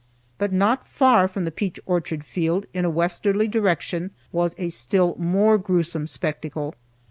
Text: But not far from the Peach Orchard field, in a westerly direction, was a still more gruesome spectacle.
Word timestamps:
But 0.39 0.51
not 0.51 0.87
far 0.87 1.27
from 1.27 1.45
the 1.45 1.51
Peach 1.51 1.79
Orchard 1.85 2.23
field, 2.23 2.65
in 2.73 2.85
a 2.85 2.89
westerly 2.89 3.47
direction, 3.47 4.09
was 4.31 4.55
a 4.57 4.69
still 4.69 5.15
more 5.19 5.59
gruesome 5.59 6.07
spectacle. 6.07 6.73